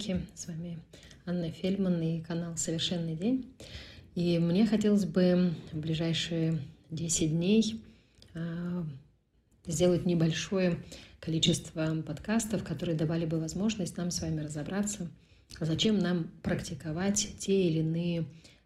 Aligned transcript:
подписчики. 0.00 0.26
С 0.34 0.46
вами 0.46 0.78
Анна 1.26 1.50
Фельдман 1.50 2.00
и 2.00 2.20
канал 2.20 2.56
«Совершенный 2.56 3.16
день». 3.16 3.52
И 4.14 4.38
мне 4.38 4.66
хотелось 4.66 5.04
бы 5.04 5.54
в 5.72 5.78
ближайшие 5.78 6.58
10 6.90 7.30
дней 7.30 7.80
а, 8.34 8.84
сделать 9.66 10.06
небольшое 10.06 10.78
количество 11.20 12.02
подкастов, 12.02 12.64
которые 12.64 12.96
давали 12.96 13.26
бы 13.26 13.38
возможность 13.38 13.96
нам 13.96 14.10
с 14.10 14.22
вами 14.22 14.40
разобраться, 14.40 15.10
зачем 15.60 15.98
нам 15.98 16.30
практиковать 16.42 17.28
те 17.38 17.68
или 17.68 17.80
иные 17.80 18.24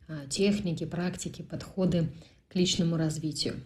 а, 0.09 0.27
техники, 0.29 0.85
практики, 0.85 1.43
подходы 1.43 2.09
к 2.49 2.55
личному 2.55 2.97
развитию. 2.97 3.57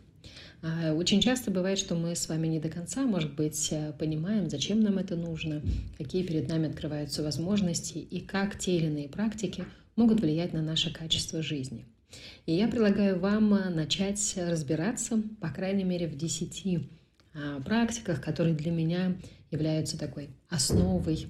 А, 0.61 0.93
очень 0.93 1.21
часто 1.21 1.51
бывает, 1.51 1.79
что 1.79 1.95
мы 1.95 2.17
с 2.17 2.29
вами 2.29 2.49
не 2.49 2.59
до 2.59 2.69
конца, 2.69 3.03
может 3.03 3.35
быть, 3.35 3.69
э, 3.71 3.93
понимаем, 3.99 4.51
зачем 4.51 4.81
нам 4.81 4.99
это 4.99 5.15
нужно, 5.15 5.63
какие 5.97 6.25
перед 6.25 6.49
нами 6.49 6.69
открываются 6.69 7.23
возможности 7.23 7.99
и 7.99 8.21
как 8.21 8.59
те 8.59 8.77
или 8.77 8.87
иные 8.87 9.09
практики 9.09 9.65
могут 9.95 10.21
влиять 10.21 10.53
на 10.53 10.63
наше 10.63 10.93
качество 10.93 11.43
жизни. 11.43 11.87
И 12.47 12.55
я 12.55 12.67
предлагаю 12.67 13.21
вам 13.21 13.55
э, 13.55 13.69
начать 13.69 14.35
разбираться, 14.37 15.23
по 15.41 15.51
крайней 15.51 15.85
мере, 15.85 16.09
в 16.09 16.17
10 16.17 16.89
а, 17.35 17.61
практиках, 17.61 18.21
которые 18.21 18.55
для 18.55 18.73
меня 18.73 19.17
являются 19.51 19.97
такой 19.97 20.31
основой, 20.49 21.29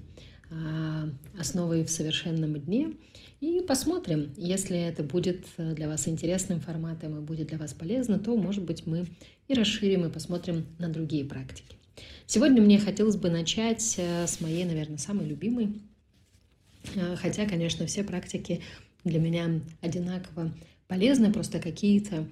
основой 1.37 1.83
в 1.83 1.89
совершенном 1.89 2.59
дне– 2.59 2.93
и 3.41 3.61
посмотрим, 3.61 4.33
если 4.35 4.77
это 4.77 5.01
будет 5.01 5.45
э, 5.57 5.73
для 5.73 5.87
вас 5.87 6.09
интересным 6.09 6.59
форматом 6.59 7.17
и 7.17 7.21
будет 7.21 7.47
для 7.47 7.57
вас 7.57 7.73
полезно, 7.73 8.19
то, 8.19 8.35
может 8.35 8.65
быть, 8.65 8.85
мы 8.85 9.05
и 9.47 9.53
расширим 9.53 10.05
и 10.05 10.11
посмотрим 10.11 10.65
на 10.77 10.89
другие 10.89 11.23
практики. 11.23 11.77
Сегодня 12.25 12.61
мне 12.61 12.79
хотелось 12.79 13.15
бы 13.15 13.29
начать 13.29 13.95
э, 13.97 14.27
с 14.27 14.41
моей, 14.41 14.65
наверное, 14.65 14.97
самой 14.97 15.25
любимой. 15.25 15.73
Э, 16.95 17.15
хотя, 17.15 17.45
конечно, 17.45 17.85
все 17.85 18.03
практики 18.03 18.61
для 19.05 19.19
меня 19.19 19.61
одинаково 19.79 20.51
полезны, 20.87 21.31
просто 21.31 21.59
какие-то 21.59 22.27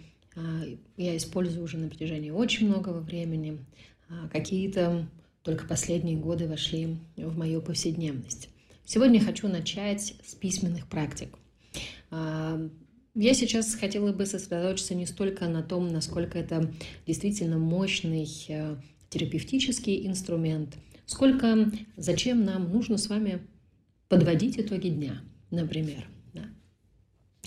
я 0.98 1.18
использую 1.18 1.64
уже 1.64 1.80
на 1.80 1.88
протяжении 1.88 2.30
очень 2.30 2.68
многого 2.68 3.00
времени, 3.00 3.58
какие-то 4.32 5.08
только 5.48 5.66
последние 5.66 6.18
годы 6.18 6.46
вошли 6.46 6.98
в 7.16 7.38
мою 7.38 7.62
повседневность. 7.62 8.50
Сегодня 8.84 9.22
хочу 9.22 9.48
начать 9.48 10.14
с 10.22 10.36
письменных 10.36 10.88
практик. 10.88 11.38
А, 12.12 12.60
я 13.16 13.34
сейчас 13.34 13.74
хотела 13.74 14.12
бы 14.12 14.26
сосредоточиться 14.26 14.94
не 14.94 15.06
столько 15.06 15.48
на 15.48 15.64
том, 15.64 15.88
насколько 15.88 16.38
это 16.38 16.70
действительно 17.06 17.58
мощный 17.58 18.28
э, 18.50 18.76
терапевтический 19.10 20.06
инструмент, 20.06 20.76
сколько 21.06 21.72
зачем 21.96 22.44
нам 22.44 22.70
нужно 22.70 22.98
с 22.98 23.08
вами 23.08 23.40
подводить 24.10 24.60
итоги 24.60 24.90
дня, 24.90 25.22
например. 25.50 26.10
Да. 26.34 26.44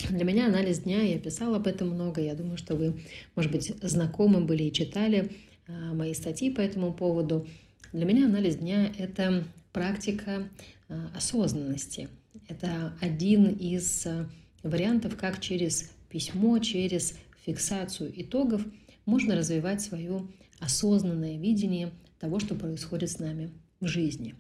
Для 0.09 0.25
меня 0.25 0.47
анализ 0.47 0.79
дня, 0.79 1.03
я 1.03 1.19
писала 1.19 1.59
об 1.59 1.67
этом 1.67 1.91
много, 1.91 2.23
я 2.23 2.35
думаю, 2.35 2.57
что 2.57 2.77
вы, 2.77 3.03
может 3.37 3.53
быть, 3.53 3.75
знакомы 3.83 4.41
были 4.41 4.63
и 4.63 4.73
читали 4.73 5.33
э, 5.67 5.93
мои 5.93 6.15
статьи 6.15 6.49
по 6.49 6.63
этому 6.63 6.95
поводу. 6.95 7.47
Для 7.93 8.05
меня 8.05 8.27
анализ 8.27 8.57
дня– 8.57 8.93
это 8.99 9.45
практика 9.73 10.49
Э, 10.91 11.07
осознанности. 11.15 12.09
Это 12.49 12.93
один 13.01 13.47
из 13.47 14.05
э, 14.07 14.27
вариантов, 14.65 15.17
как 15.17 15.41
через 15.41 15.89
письмо, 16.09 16.59
через 16.59 17.15
фиксацию 17.47 18.11
итогов 18.21 18.67
можно 19.07 19.37
развивать 19.37 19.83
свое 19.83 20.27
осознанное 20.59 21.39
видение 21.39 21.93
того, 22.19 22.41
что 22.41 22.57
происходит 22.57 23.09
с 23.09 23.21
нами 23.21 23.53
в 23.79 23.87
жизни. 23.87 24.35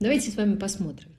Давайте 0.00 0.30
с 0.30 0.36
вами 0.36 0.56
посмотрим. 0.56 1.16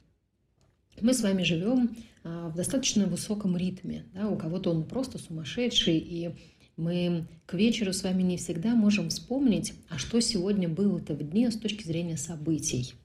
Мы 1.02 1.16
с 1.16 1.24
вами 1.24 1.42
живем 1.42 1.98
э, 2.24 2.50
в 2.54 2.56
достаточно 2.56 3.08
высоком 3.08 3.58
ритме. 3.58 4.06
Да? 4.14 4.28
У 4.28 4.38
кого-то 4.38 4.70
он 4.70 4.84
просто 4.84 5.18
сумасшедший, 5.18 5.98
и 5.98 6.36
мы 6.82 7.28
к 7.46 7.54
вечеру 7.54 7.94
с 7.94 8.04
вами 8.04 8.24
не 8.24 8.38
всегда 8.38 8.74
можем 8.74 9.10
вспомнить, 9.10 9.74
а 9.90 10.00
что 10.00 10.20
сегодня 10.20 10.68
было-то 10.68 11.14
в 11.14 11.20
дне 11.20 11.52
с 11.52 11.56
точки 11.56 11.86
зрения 11.86 12.18
событий. 12.18 12.96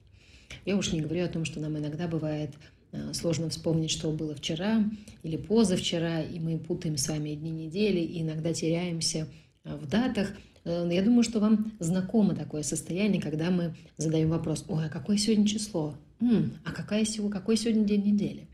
Я 0.65 0.77
уж 0.77 0.91
не 0.91 1.01
говорю 1.01 1.25
о 1.25 1.27
том, 1.27 1.45
что 1.45 1.59
нам 1.59 1.77
иногда 1.77 2.07
бывает 2.07 2.51
э, 2.91 3.13
сложно 3.13 3.49
вспомнить, 3.49 3.91
что 3.91 4.11
было 4.11 4.33
вчера 4.33 4.83
или 5.21 5.37
позавчера, 5.37 6.21
и 6.21 6.39
мы 6.39 6.57
путаем 6.57 6.97
с 6.97 7.07
вами 7.07 7.35
дни 7.35 7.51
недели, 7.51 7.99
и 7.99 8.23
иногда 8.23 8.51
теряемся 8.51 9.27
э, 9.63 9.75
в 9.75 9.87
датах. 9.87 10.33
Э, 10.63 10.89
я 10.91 11.03
думаю, 11.03 11.21
что 11.21 11.39
вам 11.39 11.73
знакомо 11.79 12.33
такое 12.33 12.63
состояние, 12.63 13.21
когда 13.21 13.51
мы 13.51 13.75
задаем 13.97 14.29
вопрос, 14.29 14.65
ой, 14.67 14.87
а 14.87 14.89
какое 14.89 15.17
сегодня 15.17 15.45
число? 15.45 15.95
М, 16.19 16.53
а 16.65 16.71
какая, 16.71 17.05
какой 17.29 17.57
сегодня 17.57 17.85
день 17.85 18.03
недели? 18.03 18.47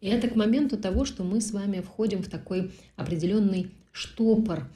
И 0.00 0.08
это 0.08 0.28
к 0.28 0.36
моменту 0.36 0.76
того, 0.76 1.04
что 1.04 1.24
мы 1.24 1.40
с 1.40 1.50
вами 1.50 1.80
входим 1.80 2.22
в 2.22 2.28
такой 2.28 2.70
определенный 2.94 3.72
штопор 3.94 4.68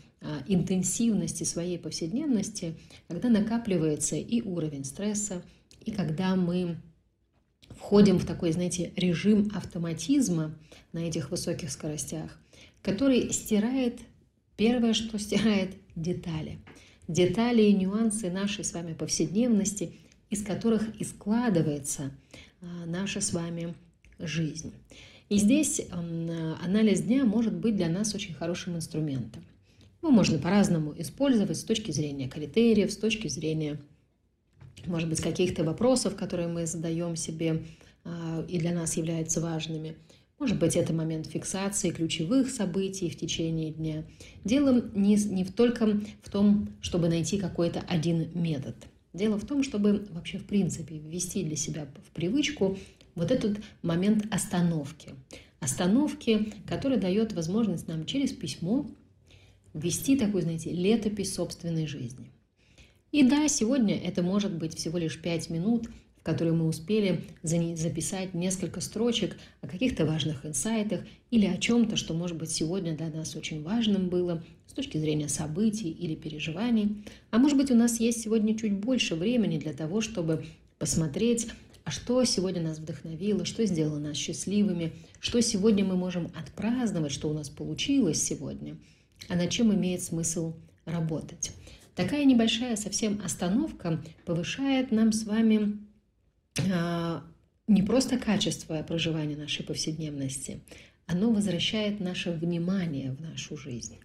интенсивности 0.47 1.45
своей 1.45 1.79
повседневности, 1.79 2.75
когда 3.07 3.29
накапливается 3.29 4.17
и 4.17 4.41
уровень 4.43 4.85
стресса, 4.85 5.43
и 5.85 5.93
когда 5.93 6.35
мы 6.35 6.79
входим 7.71 8.19
в 8.19 8.27
такой, 8.27 8.53
знаете, 8.53 8.93
режим 8.97 9.51
автоматизма 9.55 10.59
на 10.93 11.01
этих 11.01 11.31
высоких 11.31 11.71
скоростях, 11.71 12.39
который 12.83 13.33
стирает, 13.33 14.01
первое, 14.57 14.93
что 14.93 15.19
стирает, 15.19 15.77
детали. 15.95 16.59
Детали 17.07 17.63
и 17.63 17.73
нюансы 17.73 18.31
нашей 18.31 18.65
с 18.65 18.75
вами 18.75 18.93
повседневности, 18.93 19.95
из 20.31 20.43
которых 20.43 20.95
и 21.01 21.05
складывается 21.05 22.13
а, 22.61 22.87
наша 22.87 23.21
с 23.21 23.33
вами 23.33 23.75
жизнь. 24.19 24.75
И 25.29 25.37
здесь 25.37 25.83
анализ 25.91 27.03
дня 27.03 27.25
может 27.25 27.55
быть 27.55 27.77
для 27.77 27.89
нас 27.89 28.15
очень 28.15 28.35
хорошим 28.35 28.77
инструментом. 28.77 29.45
Его 30.01 30.11
можно 30.11 30.39
по-разному 30.39 30.95
использовать 30.97 31.57
с 31.57 31.65
точки 31.65 31.91
зрения 31.91 32.29
критериев, 32.29 32.93
с 32.93 32.97
точки 32.97 33.29
зрения 33.29 33.79
может 34.87 35.09
быть, 35.09 35.21
каких-то 35.21 35.65
вопросов, 35.65 36.17
которые 36.17 36.49
мы 36.49 36.67
задаем 36.67 37.17
себе 37.17 37.63
а, 38.05 38.45
и 38.49 38.59
для 38.59 38.73
нас 38.73 38.97
являются 38.97 39.41
важными. 39.41 39.97
Может 40.39 40.59
быть, 40.59 40.77
это 40.77 40.93
момент 40.93 41.27
фиксации 41.27 41.91
ключевых 41.91 42.49
событий 42.49 43.11
в 43.11 43.17
течение 43.17 43.73
дня. 43.73 44.05
Дело 44.45 44.85
не, 44.95 45.17
не 45.17 45.45
только 45.45 46.01
в 46.23 46.31
том, 46.31 46.69
чтобы 46.81 47.09
найти 47.09 47.39
какой-то 47.39 47.81
один 47.89 48.29
метод. 48.35 48.77
Дело 49.13 49.37
в 49.37 49.45
том, 49.45 49.65
чтобы 49.65 50.07
вообще, 50.11 50.39
в 50.39 50.45
принципе, 50.45 50.99
ввести 50.99 51.43
для 51.43 51.57
себя 51.57 51.89
в 52.07 52.11
привычку 52.13 52.79
вот 53.19 53.31
этот 53.31 53.59
момент 53.83 54.27
остановки. 54.33 55.11
Остановки, 55.61 56.53
который 56.67 56.99
дает 56.99 57.33
возможность 57.33 57.89
нам 57.89 58.07
через 58.07 58.33
письмо 58.33 58.87
ввести 59.75 60.17
такую, 60.17 60.43
знаете, 60.43 60.71
летопись 60.73 61.35
собственной 61.35 61.87
жизни. 61.87 62.31
И 63.11 63.23
да, 63.23 63.49
сегодня 63.49 63.97
это 63.97 64.23
может 64.23 64.53
быть 64.53 64.75
всего 64.77 64.99
лишь 64.99 65.21
5 65.21 65.51
минут, 65.51 65.89
в 66.19 66.23
которые 66.23 66.53
мы 66.53 66.67
успели 66.67 67.25
записать 67.43 68.35
несколько 68.35 68.81
строчек 68.81 69.37
о 69.63 69.69
каких-то 69.69 70.05
важных 70.05 70.45
инсайтах 70.45 71.01
или 71.31 71.47
о 71.47 71.57
чем-то, 71.57 71.97
что, 71.97 72.13
может 72.13 72.37
быть, 72.37 72.51
сегодня 72.51 72.97
для 72.97 73.09
нас 73.09 73.35
очень 73.35 73.63
важным 73.63 74.09
было 74.09 74.43
с 74.67 74.73
точки 74.75 74.99
зрения 74.99 75.29
событий 75.29 75.91
или 75.91 76.15
переживаний. 76.15 77.03
А 77.31 77.39
может 77.39 77.57
быть, 77.57 77.71
у 77.71 77.75
нас 77.75 77.99
есть 77.99 78.21
сегодня 78.23 78.57
чуть 78.57 78.75
больше 78.75 79.15
времени 79.15 79.59
для 79.59 79.73
того, 79.73 80.03
чтобы 80.03 80.45
посмотреть, 80.79 81.49
а 81.89 81.91
что 81.91 82.23
сегодня 82.25 82.61
нас 82.61 82.79
вдохновило, 82.79 83.47
что 83.47 83.65
сделало 83.65 83.99
нас 83.99 84.15
счастливыми, 84.15 84.93
что 85.21 85.41
сегодня 85.41 85.87
мы 85.87 85.97
можем 85.97 86.31
отпраздновать, 86.37 87.13
что 87.13 87.31
у 87.31 87.33
нас 87.33 87.49
получилось 87.49 88.23
сегодня, 88.23 88.77
а 89.31 89.37
над 89.37 89.49
чем 89.49 89.73
имеет 89.73 90.03
смысл 90.03 90.55
работать. 90.85 91.53
Такая 91.95 92.27
небольшая 92.27 92.77
совсем 92.77 93.23
остановка 93.25 94.05
повышает 94.27 94.93
нам 94.93 95.13
с 95.13 95.25
вами 95.25 95.79
а, 96.71 97.25
не 97.67 97.83
просто 97.83 98.19
качество 98.19 98.83
проживания 98.83 99.39
нашей 99.39 99.65
повседневности, 99.65 100.61
оно 101.07 101.33
возвращает 101.33 102.01
наше 102.01 102.33
внимание 102.33 103.13
в 103.13 103.23
нашу 103.23 103.57
жизнь. 103.57 103.97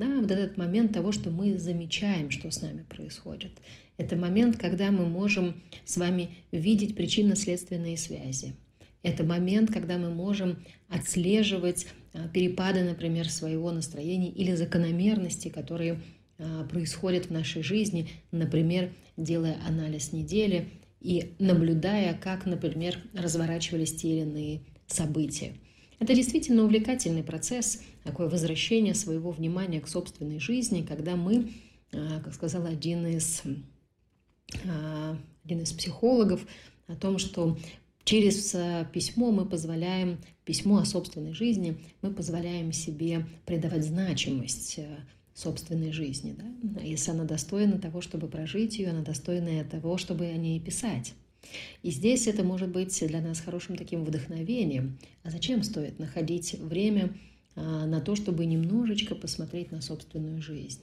Да, 0.00 0.06
вот 0.18 0.30
этот 0.30 0.56
момент 0.56 0.94
того, 0.94 1.12
что 1.12 1.28
мы 1.30 1.58
замечаем, 1.58 2.30
что 2.30 2.50
с 2.50 2.62
нами 2.62 2.86
происходит. 2.88 3.50
Это 3.98 4.16
момент, 4.16 4.56
когда 4.56 4.90
мы 4.90 5.04
можем 5.04 5.62
с 5.84 5.98
вами 5.98 6.30
видеть 6.52 6.96
причинно-следственные 6.96 7.98
связи. 7.98 8.54
Это 9.02 9.24
момент, 9.24 9.70
когда 9.70 9.98
мы 9.98 10.08
можем 10.08 10.64
отслеживать 10.88 11.86
а, 12.14 12.28
перепады, 12.28 12.82
например, 12.82 13.28
своего 13.28 13.72
настроения 13.72 14.30
или 14.30 14.54
закономерности, 14.54 15.48
которые 15.48 16.00
а, 16.38 16.64
происходит 16.64 17.26
в 17.26 17.30
нашей 17.30 17.62
жизни, 17.62 18.08
например, 18.32 18.94
делая 19.18 19.58
анализ 19.68 20.14
недели 20.14 20.70
и 21.02 21.34
наблюдая, 21.38 22.14
как, 22.14 22.46
например, 22.46 22.96
разворачивались 23.12 23.96
те 23.96 24.08
или 24.08 24.20
иные 24.20 24.60
события. 24.86 25.52
Это 26.00 26.14
действительно 26.14 26.64
увлекательный 26.64 27.22
процесс, 27.22 27.82
такое 28.02 28.28
возвращение 28.28 28.94
своего 28.94 29.30
внимания 29.30 29.80
к 29.80 29.86
собственной 29.86 30.40
жизни, 30.40 30.82
когда 30.82 31.14
мы, 31.14 31.52
а, 31.92 32.20
как 32.20 32.34
сказал 32.34 32.66
один 32.66 33.06
из, 33.06 33.42
а, 34.64 35.16
один 35.44 35.60
из 35.60 35.72
психологов, 35.72 36.44
о 36.88 36.96
том, 36.96 37.18
что 37.18 37.56
Через 38.02 38.54
э, 38.54 38.86
письмо 38.92 39.30
мы 39.30 39.44
позволяем, 39.44 40.18
письмо 40.44 40.78
о 40.78 40.84
собственной 40.84 41.32
жизни, 41.32 41.78
мы 42.02 42.10
позволяем 42.10 42.72
себе 42.72 43.26
придавать 43.46 43.84
значимость 43.84 44.80
собственной 45.34 45.92
жизни. 45.92 46.34
Да? 46.36 46.80
Если 46.80 47.10
она 47.10 47.24
достойна 47.24 47.78
того, 47.78 48.00
чтобы 48.00 48.26
прожить 48.26 48.78
ее, 48.78 48.90
она 48.90 49.02
достойна 49.02 49.64
того, 49.64 49.96
чтобы 49.96 50.26
о 50.26 50.36
ней 50.36 50.58
писать. 50.60 51.14
И 51.82 51.90
здесь 51.90 52.26
это 52.26 52.44
может 52.44 52.68
быть 52.68 52.98
для 53.06 53.20
нас 53.20 53.40
хорошим 53.40 53.76
таким 53.76 54.04
вдохновением. 54.04 54.98
А 55.22 55.30
зачем 55.30 55.62
стоит 55.62 55.98
находить 55.98 56.54
время 56.54 57.14
а, 57.56 57.86
на 57.86 58.00
то, 58.00 58.14
чтобы 58.14 58.46
немножечко 58.46 59.14
посмотреть 59.14 59.72
на 59.72 59.80
собственную 59.80 60.40
жизнь? 60.42 60.80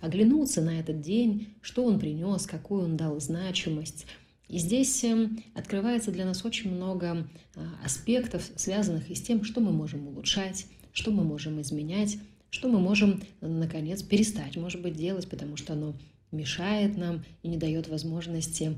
Оглянуться 0.00 0.60
на 0.60 0.80
этот 0.80 1.00
день, 1.00 1.54
что 1.60 1.84
он 1.84 2.00
принес, 2.00 2.46
какую 2.46 2.84
он 2.84 2.96
дал 2.96 3.20
значимость. 3.20 4.06
И 4.48 4.58
здесь 4.58 5.02
эм, 5.04 5.42
открывается 5.54 6.10
для 6.10 6.24
нас 6.24 6.44
очень 6.44 6.74
много 6.74 7.26
а, 7.54 7.60
аспектов, 7.84 8.50
связанных 8.56 9.10
и 9.10 9.14
с 9.14 9.22
тем, 9.22 9.44
что 9.44 9.60
мы 9.60 9.72
можем 9.72 10.08
улучшать, 10.08 10.66
что 10.92 11.10
мы 11.10 11.24
можем 11.24 11.60
изменять, 11.60 12.18
что 12.50 12.68
мы 12.68 12.78
можем, 12.80 13.22
наконец, 13.40 14.02
перестать, 14.02 14.56
может 14.56 14.82
быть, 14.82 14.94
делать, 14.94 15.28
потому 15.28 15.56
что 15.56 15.72
оно 15.72 15.94
мешает 16.32 16.98
нам 16.98 17.24
и 17.42 17.48
не 17.48 17.56
дает 17.56 17.88
возможности 17.88 18.76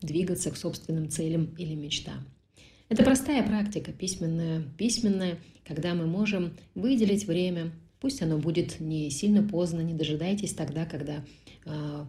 двигаться 0.00 0.50
к 0.50 0.56
собственным 0.56 1.08
целям 1.08 1.54
или 1.56 1.74
мечтам. 1.74 2.24
Это 2.88 3.02
простая 3.02 3.42
практика, 3.42 3.92
письменная, 3.92 4.62
письменная, 4.76 5.38
когда 5.64 5.94
мы 5.94 6.06
можем 6.06 6.56
выделить 6.74 7.26
время, 7.26 7.72
пусть 8.00 8.22
оно 8.22 8.38
будет 8.38 8.80
не 8.80 9.10
сильно 9.10 9.42
поздно, 9.42 9.80
не 9.80 9.94
дожидайтесь 9.94 10.52
тогда, 10.52 10.84
когда 10.84 11.24
э, 11.64 12.04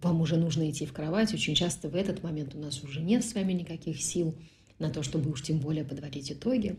вам 0.00 0.20
уже 0.20 0.36
нужно 0.36 0.70
идти 0.70 0.86
в 0.86 0.92
кровать. 0.92 1.34
Очень 1.34 1.54
часто 1.54 1.88
в 1.88 1.94
этот 1.94 2.22
момент 2.22 2.54
у 2.54 2.58
нас 2.58 2.82
уже 2.82 3.00
нет 3.00 3.24
с 3.24 3.34
вами 3.34 3.52
никаких 3.52 4.00
сил 4.02 4.34
на 4.78 4.90
то, 4.90 5.02
чтобы 5.02 5.30
уж 5.30 5.42
тем 5.42 5.58
более 5.58 5.84
подводить 5.84 6.32
итоги. 6.32 6.76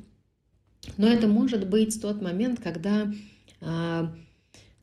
Но 0.98 1.08
это 1.08 1.28
может 1.28 1.68
быть 1.70 2.02
тот 2.02 2.22
момент, 2.22 2.60
когда 2.60 3.12
э, 3.62 4.08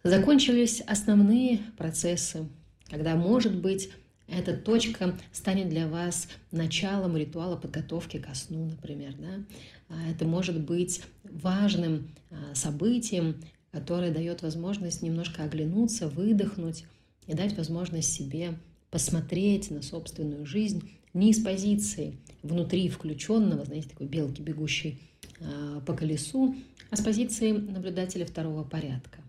закончились 0.04 0.80
основные 0.82 1.58
процессы, 1.76 2.48
когда, 2.88 3.16
может 3.16 3.60
быть, 3.60 3.90
эта 4.32 4.56
точка 4.56 5.18
станет 5.32 5.68
для 5.68 5.86
вас 5.88 6.28
началом 6.50 7.16
ритуала 7.16 7.56
подготовки 7.56 8.18
ко 8.18 8.34
сну, 8.34 8.66
например. 8.66 9.14
Да? 9.18 9.44
А, 9.88 10.10
это 10.10 10.24
может 10.24 10.60
быть 10.60 11.02
важным 11.24 12.10
а, 12.30 12.54
событием, 12.54 13.42
которое 13.70 14.12
дает 14.12 14.42
возможность 14.42 15.02
немножко 15.02 15.44
оглянуться, 15.44 16.08
выдохнуть 16.08 16.84
и 17.26 17.34
дать 17.34 17.56
возможность 17.56 18.12
себе 18.12 18.58
посмотреть 18.90 19.70
на 19.70 19.82
собственную 19.82 20.44
жизнь 20.44 20.90
не 21.14 21.30
из 21.30 21.42
позиции 21.42 22.18
внутри 22.42 22.88
включенного, 22.88 23.64
знаете, 23.64 23.88
такой 23.88 24.06
белки, 24.06 24.42
бегущей 24.42 25.00
а, 25.40 25.80
по 25.80 25.94
колесу, 25.94 26.54
а 26.90 26.96
с 26.96 27.00
позиции 27.00 27.52
наблюдателя 27.52 28.26
второго 28.26 28.64
порядка. 28.64 29.21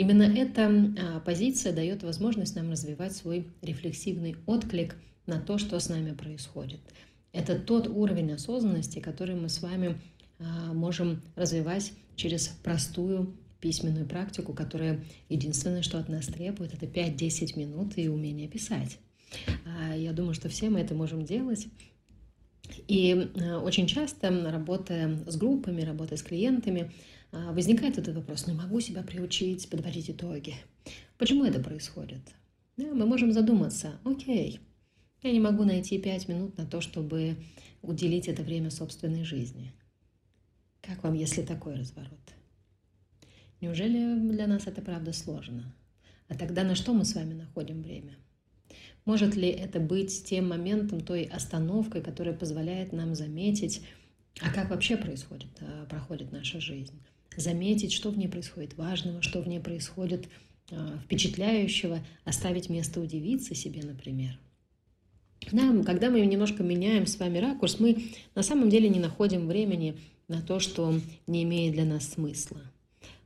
Именно 0.00 0.22
эта 0.22 0.66
а, 0.66 1.20
позиция 1.20 1.74
дает 1.74 2.02
возможность 2.02 2.56
нам 2.56 2.70
развивать 2.70 3.14
свой 3.14 3.48
рефлексивный 3.60 4.34
отклик 4.46 4.96
на 5.26 5.38
то, 5.38 5.58
что 5.58 5.78
с 5.78 5.90
нами 5.90 6.14
происходит. 6.14 6.80
Это 7.32 7.58
тот 7.58 7.86
уровень 7.86 8.32
осознанности, 8.32 8.98
который 8.98 9.34
мы 9.34 9.50
с 9.50 9.60
вами 9.60 10.00
а, 10.38 10.72
можем 10.72 11.20
развивать 11.36 11.92
через 12.16 12.48
простую 12.48 13.36
письменную 13.60 14.06
практику, 14.06 14.54
которая 14.54 15.04
единственное, 15.28 15.82
что 15.82 15.98
от 15.98 16.08
нас 16.08 16.24
требует, 16.28 16.72
это 16.72 16.86
5-10 16.86 17.58
минут 17.58 17.98
и 17.98 18.08
умение 18.08 18.48
писать. 18.48 18.96
А, 19.66 19.94
я 19.94 20.14
думаю, 20.14 20.32
что 20.32 20.48
все 20.48 20.70
мы 20.70 20.80
это 20.80 20.94
можем 20.94 21.26
делать. 21.26 21.68
И 22.88 23.30
очень 23.62 23.86
часто, 23.86 24.30
работая 24.50 25.18
с 25.26 25.36
группами, 25.36 25.82
работая 25.82 26.16
с 26.16 26.22
клиентами, 26.22 26.90
возникает 27.32 27.98
этот 27.98 28.16
вопрос, 28.16 28.46
не 28.46 28.54
могу 28.54 28.80
себя 28.80 29.02
приучить 29.02 29.68
подводить 29.68 30.10
итоги. 30.10 30.54
Почему 31.18 31.44
это 31.44 31.60
происходит? 31.60 32.20
Да, 32.76 32.86
мы 32.94 33.06
можем 33.06 33.32
задуматься, 33.32 33.98
окей, 34.04 34.60
я 35.22 35.32
не 35.32 35.40
могу 35.40 35.64
найти 35.64 35.98
пять 35.98 36.28
минут 36.28 36.56
на 36.56 36.66
то, 36.66 36.80
чтобы 36.80 37.36
уделить 37.82 38.28
это 38.28 38.42
время 38.42 38.70
собственной 38.70 39.24
жизни. 39.24 39.72
Как 40.80 41.02
вам, 41.02 41.14
если 41.14 41.42
такой 41.42 41.74
разворот? 41.74 42.18
Неужели 43.60 44.18
для 44.30 44.46
нас 44.46 44.66
это 44.66 44.80
правда 44.80 45.12
сложно? 45.12 45.74
А 46.28 46.34
тогда 46.34 46.64
на 46.64 46.74
что 46.74 46.94
мы 46.94 47.04
с 47.04 47.14
вами 47.14 47.34
находим 47.34 47.82
время? 47.82 48.16
Может 49.04 49.36
ли 49.36 49.48
это 49.48 49.80
быть 49.80 50.24
тем 50.24 50.48
моментом, 50.48 51.00
той 51.00 51.24
остановкой, 51.24 52.02
которая 52.02 52.34
позволяет 52.34 52.92
нам 52.92 53.14
заметить, 53.14 53.82
а 54.40 54.52
как 54.52 54.70
вообще 54.70 54.96
происходит, 54.96 55.50
а, 55.60 55.86
проходит 55.86 56.32
наша 56.32 56.60
жизнь? 56.60 56.98
Заметить, 57.36 57.92
что 57.92 58.10
в 58.10 58.18
ней 58.18 58.28
происходит 58.28 58.76
важного, 58.76 59.22
что 59.22 59.40
в 59.40 59.48
ней 59.48 59.60
происходит 59.60 60.28
а, 60.70 60.98
впечатляющего, 61.04 62.04
оставить 62.24 62.68
место 62.68 63.00
удивиться 63.00 63.54
себе, 63.54 63.82
например. 63.82 64.38
Да, 65.52 65.82
когда 65.84 66.10
мы 66.10 66.20
немножко 66.20 66.62
меняем 66.62 67.06
с 67.06 67.18
вами 67.18 67.38
ракурс, 67.38 67.80
мы 67.80 68.10
на 68.34 68.42
самом 68.42 68.68
деле 68.68 68.88
не 68.88 69.00
находим 69.00 69.46
времени 69.48 69.96
на 70.28 70.42
то, 70.42 70.60
что 70.60 71.00
не 71.26 71.42
имеет 71.42 71.72
для 71.74 71.84
нас 71.84 72.08
смысла. 72.08 72.60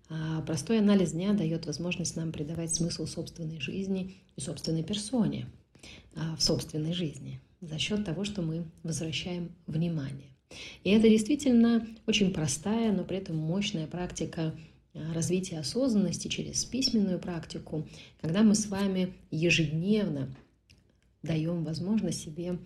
А 0.09 0.43
простой 0.43 0.79
анализ 0.79 1.13
дня 1.13 1.33
дает 1.33 1.67
возможность 1.67 2.17
нам 2.17 2.31
придавать 2.31 2.73
смысл 2.73 3.07
собственной 3.07 3.61
жизни 3.61 4.17
и 4.37 4.41
собственной 4.41 4.85
персоне 4.85 5.47
а, 6.15 6.37
в 6.37 6.43
собственной 6.43 6.93
жизни 6.93 7.41
за 7.61 7.79
счет 7.79 8.05
того, 8.05 8.25
что 8.25 8.43
мы 8.43 8.65
возвращаем 8.83 9.51
внимание. 9.67 10.34
И 10.83 10.91
это 10.91 11.09
действительно 11.09 11.87
очень 12.07 12.33
простая, 12.33 12.93
но 12.93 13.05
при 13.05 13.19
этом 13.19 13.37
мощная 13.37 13.87
практика 13.87 14.55
а, 14.95 15.13
развития 15.13 15.59
осознанности 15.59 16.29
через 16.29 16.65
письменную 16.65 17.19
практику, 17.19 17.87
когда 18.21 18.43
мы 18.43 18.55
с 18.55 18.67
вами 18.67 19.15
ежедневно 19.31 20.35
даем 21.23 21.65
возможность 21.65 22.23
себе 22.23 22.59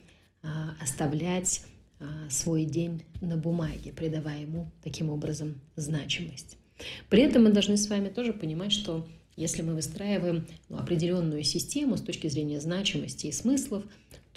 а, 0.43 0.77
оставлять 0.81 1.63
а, 2.01 2.29
свой 2.31 2.65
день 2.65 3.03
на 3.21 3.37
бумаге, 3.37 3.93
придавая 3.93 4.43
ему 4.43 4.71
таким 4.83 5.11
образом 5.11 5.61
значимость. 5.77 6.57
При 7.09 7.23
этом 7.23 7.45
мы 7.45 7.51
должны 7.51 7.77
с 7.77 7.89
вами 7.89 8.09
тоже 8.09 8.33
понимать, 8.33 8.73
что 8.73 9.07
если 9.37 9.63
мы 9.63 9.75
выстраиваем 9.75 10.47
ну, 10.69 10.79
определенную 10.79 11.45
систему 11.45 11.97
с 11.97 12.03
точки 12.03 12.29
зрения 12.29 12.61
значимости 12.61 13.27
и 13.27 13.33
смыслов, 13.33 13.85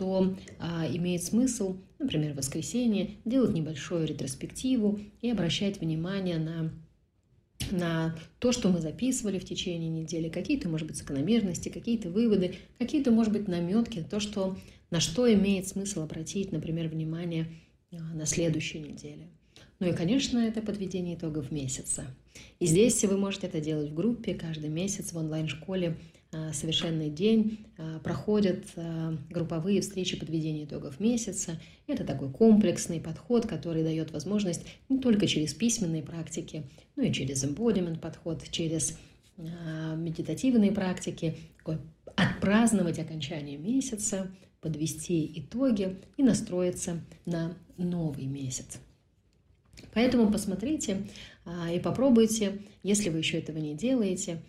то 0.02 0.36
а, 0.58 0.88
имеет 0.92 1.24
смысл, 1.24 1.78
например, 2.00 2.34
в 2.34 2.38
воскресенье, 2.38 3.12
делать 3.24 3.54
небольшую 3.54 4.08
ретроспективу 4.08 5.00
и 5.22 5.30
обращать 5.30 5.80
внимание 5.80 6.40
на 6.40 6.74
на 7.70 8.18
то, 8.40 8.52
что 8.52 8.70
мы 8.70 8.82
записывали 8.82 9.38
в 9.38 9.46
течение 9.46 9.90
недели, 9.90 10.28
какие-то, 10.28 10.68
может 10.68 10.88
быть, 10.88 10.98
закономерности, 10.98 11.70
какие-то 11.70 12.10
выводы, 12.10 12.56
какие-то, 12.80 13.12
может 13.12 13.32
быть, 13.32 13.48
наметки, 13.48 14.04
то, 14.10 14.20
что, 14.20 14.58
на 14.90 15.00
что 15.00 15.32
имеет 15.32 15.68
смысл 15.68 16.02
обратить, 16.02 16.52
например, 16.52 16.90
внимание 16.90 17.48
а, 17.94 17.98
на 18.16 18.26
следующей 18.26 18.80
неделе. 18.80 19.28
Ну 19.80 19.88
и, 19.88 19.94
конечно, 19.94 20.40
это 20.40 20.62
подведение 20.62 21.16
итогов 21.16 21.52
месяца. 21.52 22.06
И 22.60 22.66
здесь 22.66 23.04
вы 23.06 23.18
можете 23.18 23.46
это 23.46 23.62
делать 23.62 23.92
в 23.92 23.94
группе 23.94 24.34
каждый 24.34 24.70
месяц 24.70 25.14
в 25.14 25.18
онлайн-школе 25.18 25.98
совершенный 26.54 27.10
день 27.10 27.66
а, 27.78 28.00
проходят 28.00 28.64
а, 28.76 29.18
групповые 29.30 29.82
встречи 29.82 30.18
подведения 30.18 30.64
итогов 30.64 31.00
месяца. 31.00 31.60
Это 31.88 32.06
такой 32.06 32.32
комплексный 32.32 33.02
подход, 33.02 33.48
который 33.48 33.84
дает 33.84 34.12
возможность 34.12 34.66
не 34.88 35.00
только 35.00 35.28
через 35.28 35.54
письменные 35.54 36.04
практики, 36.04 36.64
но 36.96 37.04
и 37.04 37.12
через 37.12 37.44
embodiment 37.44 38.00
подход, 38.00 38.44
через 38.50 38.98
медитативные 39.38 40.72
практики, 40.72 41.36
отпраздновать 42.16 43.00
окончание 43.00 43.58
месяца, 43.58 44.30
подвести 44.60 45.32
итоги 45.36 45.98
и 46.16 46.22
настроиться 46.22 47.02
на 47.26 47.58
новый 47.78 48.26
месяц. 48.26 48.80
Поэтому 49.94 50.32
посмотрите 50.32 51.08
и 51.74 51.80
попробуйте, 51.80 52.62
если 52.84 53.10
вы 53.10 53.18
еще 53.20 53.40
этого 53.40 53.58
не 53.58 53.74
делаете, 53.74 54.44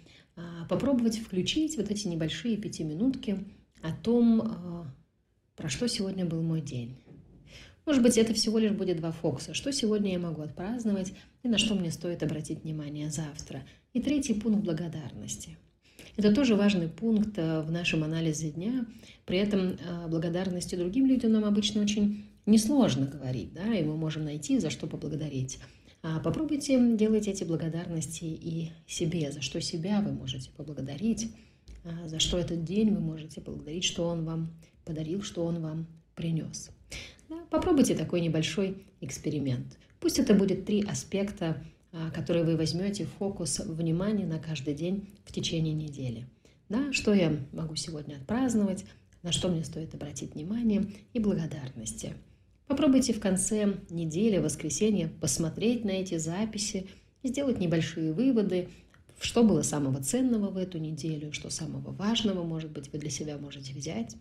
попробовать 0.68 1.18
включить 1.18 1.76
вот 1.76 1.90
эти 1.90 2.08
небольшие 2.08 2.56
пятиминутки 2.56 3.44
о 3.82 3.92
том, 3.92 4.42
а, 4.42 4.94
про 5.56 5.68
что 5.68 5.88
сегодня 5.88 6.24
был 6.24 6.42
мой 6.42 6.60
день. 6.60 6.96
Может 7.84 8.02
быть, 8.02 8.16
это 8.16 8.32
всего 8.32 8.58
лишь 8.58 8.72
будет 8.72 8.98
два 8.98 9.10
фокуса. 9.10 9.54
Что 9.54 9.72
сегодня 9.72 10.12
я 10.12 10.18
могу 10.18 10.42
отпраздновать 10.42 11.12
и 11.42 11.48
на 11.48 11.58
что 11.58 11.74
мне 11.74 11.90
стоит 11.90 12.22
обратить 12.22 12.62
внимание 12.62 13.10
завтра. 13.10 13.64
И 13.92 14.00
третий 14.00 14.34
пункт 14.34 14.64
благодарности. 14.64 15.58
Это 16.16 16.32
тоже 16.32 16.54
важный 16.54 16.88
пункт 16.88 17.34
а, 17.36 17.62
в 17.62 17.70
нашем 17.70 18.04
анализе 18.04 18.50
дня. 18.50 18.86
При 19.26 19.38
этом 19.38 19.76
благодарности 20.08 20.76
другим 20.76 21.06
людям 21.06 21.32
нам 21.32 21.44
обычно 21.44 21.82
очень 21.82 22.24
несложно 22.46 23.06
говорить, 23.06 23.52
да, 23.52 23.74
и 23.74 23.84
мы 23.84 23.96
можем 23.96 24.24
найти, 24.24 24.58
за 24.58 24.70
что 24.70 24.86
поблагодарить. 24.86 25.58
А 26.02 26.18
попробуйте 26.18 26.96
делать 26.96 27.28
эти 27.28 27.44
благодарности 27.44 28.24
и 28.24 28.72
себе, 28.88 29.30
за 29.30 29.40
что 29.40 29.60
себя 29.60 30.00
вы 30.00 30.12
можете 30.12 30.50
поблагодарить, 30.50 31.30
а, 31.84 32.08
за 32.08 32.18
что 32.18 32.38
этот 32.38 32.64
день 32.64 32.90
вы 32.92 33.00
можете 33.00 33.40
поблагодарить, 33.40 33.84
что 33.84 34.06
он 34.06 34.24
вам 34.24 34.52
подарил, 34.84 35.22
что 35.22 35.44
он 35.44 35.60
вам 35.60 35.86
принес. 36.16 36.70
Попробуйте 37.50 37.94
такой 37.94 38.20
небольшой 38.20 38.84
эксперимент. 39.00 39.78
Пусть 40.00 40.18
это 40.18 40.34
будет 40.34 40.66
три 40.66 40.82
аспекта, 40.82 41.62
а, 41.92 42.10
которые 42.10 42.44
вы 42.44 42.56
возьмете 42.56 43.04
в 43.04 43.10
фокус 43.18 43.60
внимания 43.60 44.26
на 44.26 44.40
каждый 44.40 44.74
день 44.74 45.08
в 45.24 45.32
течение 45.32 45.74
недели. 45.74 46.26
Да? 46.68 46.92
Что 46.92 47.14
я 47.14 47.38
могу 47.52 47.76
сегодня 47.76 48.16
отпраздновать, 48.16 48.84
на 49.22 49.30
что 49.30 49.48
мне 49.48 49.62
стоит 49.62 49.94
обратить 49.94 50.34
внимание 50.34 50.90
и 51.12 51.20
благодарности. 51.20 52.14
Попробуйте 52.72 53.12
в 53.12 53.20
конце 53.20 53.74
недели, 53.90 54.38
в 54.38 54.44
воскресенье, 54.44 55.08
посмотреть 55.20 55.84
на 55.84 55.90
эти 55.90 56.16
записи 56.16 56.88
сделать 57.22 57.60
небольшие 57.60 58.14
выводы, 58.14 58.70
что 59.20 59.44
было 59.44 59.60
самого 59.60 60.02
ценного 60.02 60.48
в 60.48 60.56
эту 60.56 60.78
неделю, 60.78 61.34
что 61.34 61.50
самого 61.50 61.90
важного, 61.90 62.44
может 62.44 62.70
быть, 62.70 62.90
вы 62.90 62.98
для 62.98 63.10
себя 63.10 63.36
можете 63.36 63.74
взять 63.74 64.16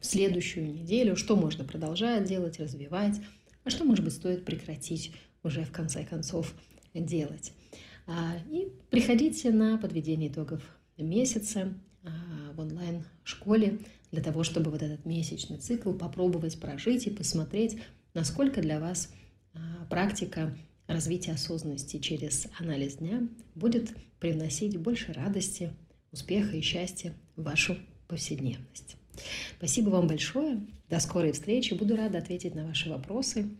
в 0.00 0.06
следующую 0.06 0.72
неделю, 0.72 1.16
что 1.16 1.34
можно 1.34 1.64
продолжать 1.64 2.28
делать, 2.28 2.60
развивать, 2.60 3.20
а 3.64 3.70
что, 3.70 3.82
может 3.82 4.04
быть, 4.04 4.14
стоит 4.14 4.44
прекратить 4.44 5.10
уже 5.42 5.64
в 5.64 5.72
конце 5.72 6.04
концов 6.04 6.54
делать. 6.94 7.52
А, 8.06 8.36
и 8.48 8.68
приходите 8.90 9.50
на 9.50 9.76
подведение 9.76 10.30
итогов 10.30 10.62
месяца 10.96 11.74
а, 12.04 12.52
в 12.52 12.60
онлайн-школе 12.60 13.80
для 14.10 14.22
того, 14.22 14.44
чтобы 14.44 14.70
вот 14.70 14.82
этот 14.82 15.04
месячный 15.04 15.58
цикл 15.58 15.92
попробовать 15.92 16.60
прожить 16.60 17.06
и 17.06 17.10
посмотреть, 17.10 17.78
насколько 18.14 18.60
для 18.60 18.80
вас 18.80 19.12
а, 19.54 19.84
практика 19.90 20.56
развития 20.86 21.32
осознанности 21.32 21.98
через 21.98 22.46
анализ 22.58 22.96
дня 22.96 23.28
будет 23.54 23.94
привносить 24.20 24.76
больше 24.76 25.12
радости, 25.12 25.72
успеха 26.12 26.56
и 26.56 26.60
счастья 26.60 27.14
в 27.36 27.42
вашу 27.42 27.76
повседневность. 28.08 28.96
Спасибо 29.58 29.90
вам 29.90 30.06
большое. 30.06 30.60
До 30.88 31.00
скорой 31.00 31.32
встречи. 31.32 31.74
Буду 31.74 31.96
рада 31.96 32.18
ответить 32.18 32.54
на 32.54 32.66
ваши 32.66 32.88
вопросы. 32.88 33.50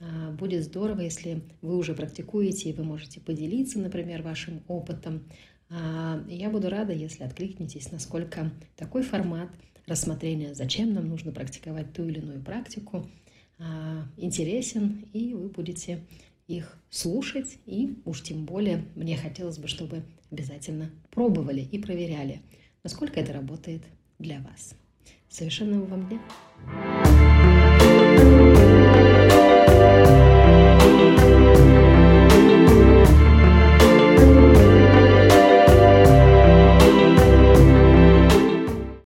А, 0.00 0.30
будет 0.32 0.64
здорово, 0.64 1.00
если 1.00 1.42
вы 1.62 1.76
уже 1.76 1.94
практикуете 1.94 2.70
и 2.70 2.72
вы 2.72 2.84
можете 2.84 3.20
поделиться, 3.20 3.78
например, 3.78 4.22
вашим 4.22 4.62
опытом. 4.68 5.24
А, 5.70 6.22
я 6.28 6.50
буду 6.50 6.68
рада, 6.68 6.92
если 6.92 7.24
откликнетесь, 7.24 7.90
насколько 7.90 8.50
такой 8.76 9.02
формат 9.02 9.48
рассмотрения, 9.86 10.54
зачем 10.54 10.92
нам 10.92 11.08
нужно 11.08 11.32
практиковать 11.32 11.92
ту 11.92 12.04
или 12.04 12.18
иную 12.18 12.42
практику, 12.42 13.08
а, 13.58 14.06
интересен, 14.16 15.04
и 15.12 15.34
вы 15.34 15.48
будете 15.48 16.00
их 16.46 16.76
слушать, 16.90 17.58
и 17.66 17.98
уж 18.04 18.22
тем 18.22 18.44
более 18.44 18.84
мне 18.94 19.16
хотелось 19.16 19.58
бы, 19.58 19.68
чтобы 19.68 20.02
обязательно 20.30 20.90
пробовали 21.10 21.60
и 21.60 21.78
проверяли, 21.78 22.42
насколько 22.84 23.20
это 23.20 23.32
работает 23.32 23.82
для 24.18 24.40
вас. 24.40 24.74
Совершенного 25.28 25.86
вам 25.86 26.08
дня! 26.08 27.05